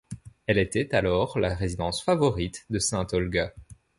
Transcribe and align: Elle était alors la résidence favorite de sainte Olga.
Elle 0.47 0.57
était 0.57 0.95
alors 0.95 1.37
la 1.37 1.53
résidence 1.53 2.01
favorite 2.01 2.65
de 2.71 2.79
sainte 2.79 3.13
Olga. 3.13 3.53